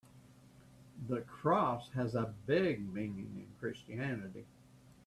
The 1.07 1.21
cross 1.21 1.91
has 1.91 2.15
a 2.15 2.33
big 2.47 2.91
meaning 2.91 3.33
in 3.45 3.49
Christianity. 3.59 4.47